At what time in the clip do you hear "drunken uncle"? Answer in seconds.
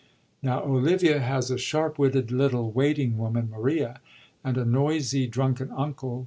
5.27-6.19